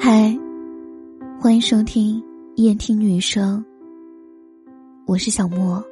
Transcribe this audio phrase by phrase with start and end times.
[0.00, 0.36] 嗨，
[1.40, 2.22] 欢迎收听
[2.56, 3.64] 夜听女生。
[5.06, 5.82] 我是小莫。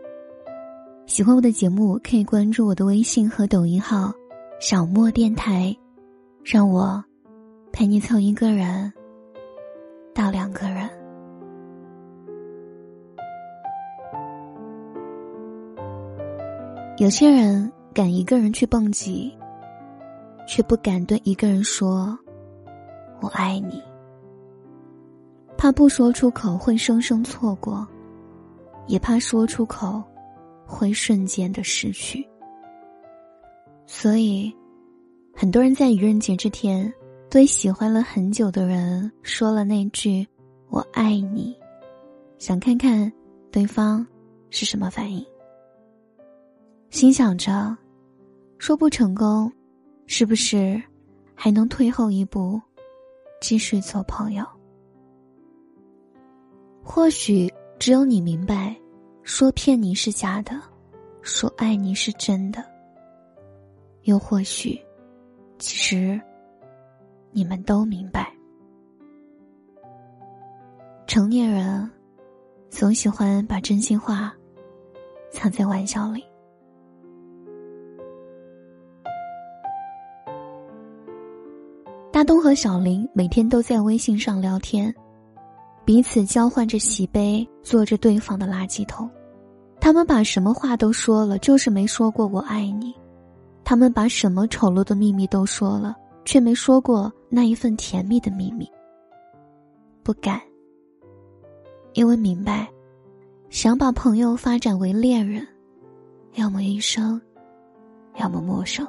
[1.06, 4.12] 喜欢我的节目，可以关注我的微信和抖音号
[4.60, 5.76] “小莫电台”，
[6.44, 7.02] 让我
[7.72, 8.92] 陪你从一个人
[10.14, 10.88] 到两个人。
[16.96, 19.32] 有些人敢一个人去蹦极，
[20.46, 22.18] 却不敢对一个人说
[23.20, 23.82] “我爱你”，
[25.60, 27.86] 怕不说出口会生生错过，
[28.86, 30.02] 也怕说出口
[30.64, 32.26] 会瞬间的失去。
[33.84, 34.50] 所以，
[35.34, 36.90] 很多人在愚人节这天
[37.28, 40.26] 对喜欢了很久的人说了那句
[40.70, 41.54] “我爱你”，
[42.40, 43.12] 想看看
[43.52, 44.06] 对方
[44.48, 45.22] 是什么反应。
[46.88, 47.76] 心想着，
[48.56, 49.52] 说不成功，
[50.06, 50.82] 是不是
[51.34, 52.58] 还能退后一步，
[53.42, 54.42] 继续做朋友？
[56.92, 58.76] 或许只有你明白，
[59.22, 60.60] 说骗你是假的，
[61.22, 62.64] 说爱你是真的。
[64.02, 64.76] 又或许，
[65.60, 66.20] 其实
[67.30, 68.34] 你们都明白，
[71.06, 71.88] 成年人
[72.68, 74.34] 总喜欢把真心话
[75.30, 76.24] 藏在玩笑里。
[82.10, 84.92] 大东和小林每天都在微信上聊天，
[85.90, 89.10] 彼此交换着喜杯，做着对方的垃圾桶。
[89.80, 92.94] 他们把什么话都说了，就是没说过“我爱你”。
[93.66, 98.70] 他们把什么丑陋的秘密都说了，却没说过那一份甜蜜的秘密。
[100.04, 100.40] 不敢，
[101.94, 102.70] 因为明白，
[103.48, 105.44] 想把朋友发展为恋人，
[106.34, 107.20] 要么一生，
[108.14, 108.86] 要么陌生。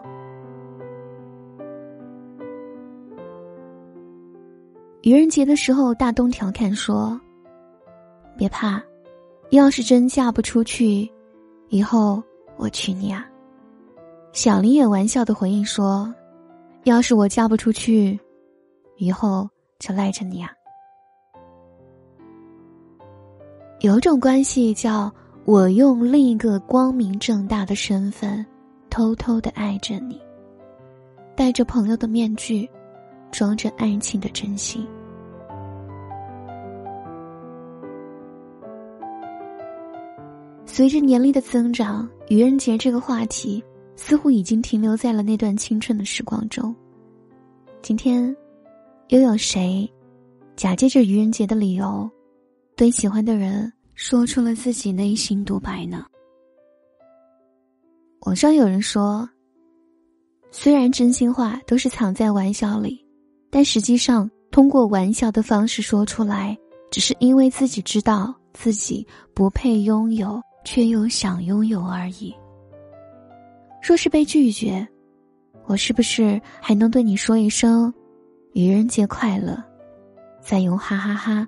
[5.02, 7.20] 愚人节的时候，大东调侃说
[8.38, 8.80] ：“别怕，
[9.50, 11.12] 要是真嫁不出去，
[11.70, 12.22] 以后
[12.56, 13.28] 我娶你啊。”
[14.32, 16.14] 小林也玩笑的回应说
[16.86, 18.20] ：“要是我嫁不出去，
[18.98, 20.52] 以后就赖着你啊。”
[23.82, 25.11] 有种关系叫
[25.45, 28.45] 我用另一个光明正大的身份，
[28.92, 30.22] 偷偷的爱着你，
[31.36, 32.70] 戴着朋友的面具。
[33.31, 34.86] 装着爱情的真心。
[40.65, 43.61] 随着年龄的增长，愚人节这个话题
[43.95, 46.73] 似乎已经停留在了那段青春的时光中。
[47.81, 48.36] 今天，
[49.09, 49.92] 又有谁
[50.55, 52.09] 假借着愚人节的理由，
[52.75, 56.05] 对喜欢的人说出了自己内心独白呢？
[58.21, 59.27] 网上有人说，
[60.52, 63.05] 虽然真心话都是藏在玩笑里。
[63.52, 66.58] 但实际上，通过玩笑的方式说出来，
[66.89, 72.34] 只是因为自己知道自己不配拥有，却又想拥有而已。
[73.84, 74.88] 若是被拒绝，
[75.66, 77.94] 我是不是还能对你说一声
[78.56, 79.61] “愚人节快乐”，
[80.42, 81.45] 再用哈哈哈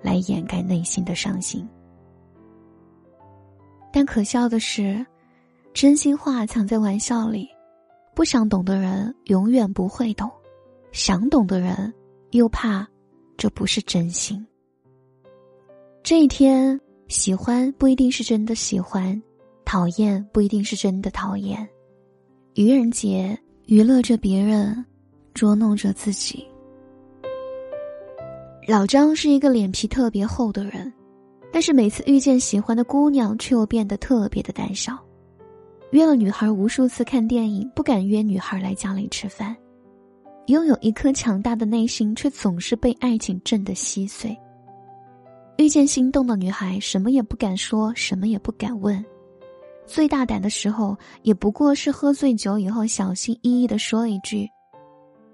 [0.00, 1.68] 来掩盖内心的伤心？
[3.92, 5.04] 但可笑的是，
[5.74, 7.48] 真心话藏在玩笑里，
[8.14, 10.30] 不想懂的人永远不会懂。
[10.94, 11.92] 想懂的人，
[12.30, 12.86] 又怕
[13.36, 14.46] 这不是真心。
[16.04, 19.20] 这一天，喜欢不一定是真的喜欢，
[19.64, 21.68] 讨厌不一定是真的讨厌。
[22.54, 24.86] 愚人节，娱乐着别人，
[25.34, 26.46] 捉弄着自己。
[28.68, 30.92] 老张是一个脸皮特别厚的人，
[31.52, 34.96] 但是每次遇见喜欢的姑娘，却又变得特别的胆小。
[35.90, 39.56] 约了女孩无数次看电影，不敢约女孩来家里吃饭。
[40.46, 44.36] 拥有一颗强大的内心，却总是被爱情震得稀碎。
[45.56, 49.02] 遇见心动的女孩，什么也不敢说，什么也不敢问。
[49.86, 54.48] 最大胆的时候，也不过是喝醉酒以后，小心翼翼的说一句：“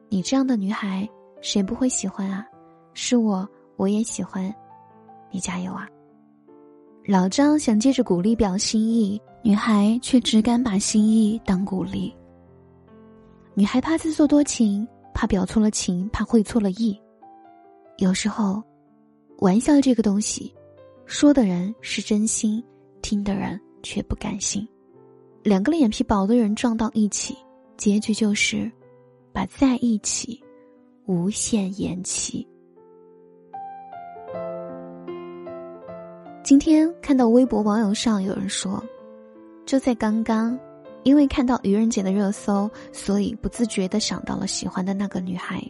[0.08, 1.08] 你这样的女孩，
[1.40, 2.46] 谁不会喜欢啊？
[2.94, 4.54] 是我，我也喜欢。
[5.30, 5.88] 你加油啊！”
[7.06, 12.14] 老张想借着鼓励表心意，女孩却只敢把心意当鼓励。
[13.54, 14.86] 女孩怕自作多情。
[15.14, 17.00] 怕表错了情，怕会错了意。
[17.98, 18.62] 有时候，
[19.38, 20.54] 玩笑这个东西，
[21.04, 22.62] 说的人是真心，
[23.02, 24.66] 听的人却不甘心。
[25.42, 27.36] 两个脸皮薄的人撞到一起，
[27.76, 28.70] 结局就是
[29.32, 30.42] 把在一起
[31.06, 32.46] 无限延期。
[36.42, 38.82] 今天看到微博网友上有人说，
[39.66, 40.58] 就在刚刚。
[41.02, 45.62] 因为看到愚人节的热搜，所以不自觉的想到了喜欢的那个女孩。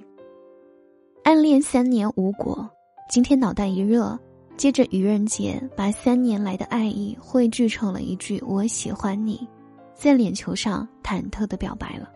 [1.22, 2.68] 暗恋三年无果，
[3.08, 4.18] 今天脑袋一热，
[4.56, 9.46] 接着愚人节把三年来的爱意汇聚成了一句“我喜欢你”，
[9.94, 12.10] 在脸球上忐忑的表白了。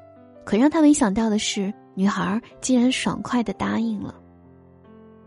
[0.44, 4.14] 可让他没想到的是，女孩竟然爽快的答应了。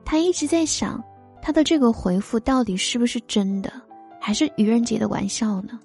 [0.04, 1.04] 他一直在想，
[1.42, 3.72] 他的这个回复到底是不是真的，
[4.20, 5.80] 还是愚人节的玩笑呢？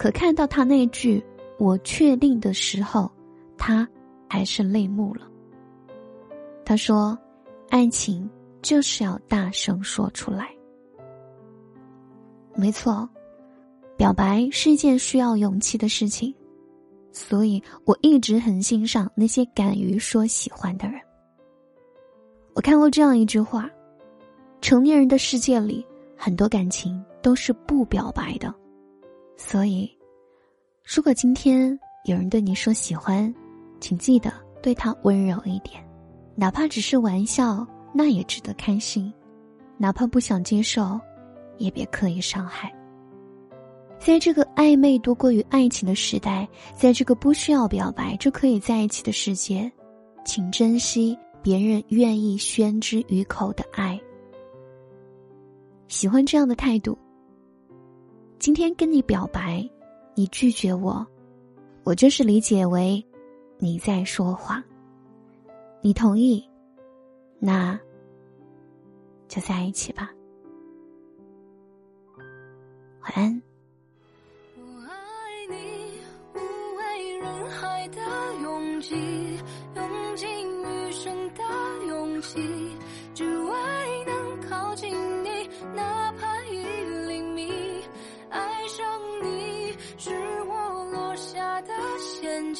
[0.00, 1.22] 可看到他那句
[1.60, 3.12] “我确定”的时候，
[3.58, 3.86] 他
[4.26, 5.28] 还是泪目了。
[6.64, 7.18] 他说
[7.68, 8.26] ：“爱情
[8.62, 10.48] 就是要大声说出来。”
[12.56, 13.06] 没错，
[13.94, 16.34] 表白是一件需要勇气的事情，
[17.12, 20.98] 所以我一直很欣赏那些敢于说喜欢的人。
[22.54, 23.68] 我看过这样一句话：
[24.62, 25.86] 成年人的世界里，
[26.16, 28.54] 很多感情都是不表白的。
[29.42, 29.90] 所以，
[30.84, 33.34] 如果今天有人对你说喜欢，
[33.80, 34.30] 请记得
[34.62, 35.82] 对他温柔一点，
[36.36, 39.10] 哪怕只是玩笑，那也值得开心；
[39.78, 41.00] 哪怕不想接受，
[41.56, 42.70] 也别刻意伤害。
[43.98, 46.46] 在这个暧昧多过于爱情的时代，
[46.76, 49.72] 在这个不需要表白就可以在一起的世界，
[50.24, 51.18] 请珍惜。
[51.42, 53.98] 别人愿意宣之于口的爱，
[55.88, 56.96] 喜欢这样的态度。
[58.40, 59.68] 今天跟你表白，
[60.14, 61.06] 你拒绝我，
[61.84, 63.06] 我就是理解为
[63.58, 64.64] 你在说谎。
[65.82, 66.42] 你同意，
[67.38, 67.78] 那
[69.28, 70.10] 就在一起吧。
[73.02, 73.39] 晚安。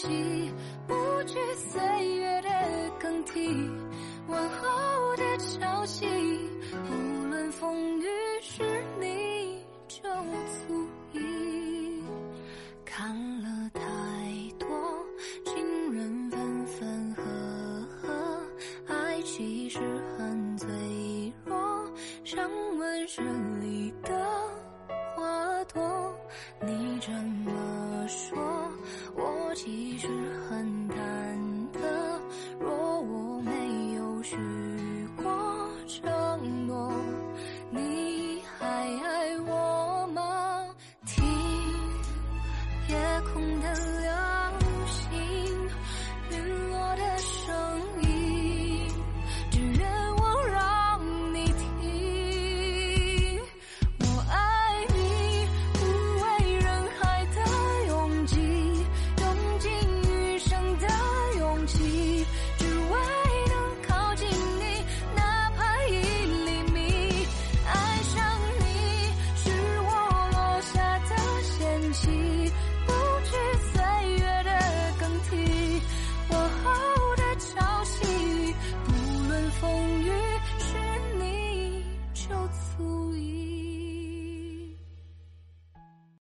[0.01, 0.51] 惜
[0.87, 0.95] 不
[1.25, 2.49] 惧岁月的
[2.99, 3.71] 更替
[4.29, 6.07] 往后的朝夕
[6.89, 8.07] 不论风雨
[8.41, 8.63] 是
[8.99, 10.01] 你就
[10.67, 12.03] 足矣
[12.83, 13.81] 看了太
[14.59, 14.67] 多
[15.45, 17.23] 情人分分合
[18.01, 18.43] 合
[18.89, 19.81] 爱其实
[20.17, 20.67] 很脆
[21.45, 21.93] 弱
[22.25, 23.21] 像温室
[23.61, 24.13] 里的
[25.15, 26.17] 花朵
[26.63, 27.13] 你这
[27.45, 28.50] 么说。
[29.55, 30.09] 其实
[30.49, 30.70] 很